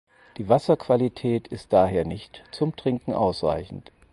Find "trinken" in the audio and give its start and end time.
2.75-3.13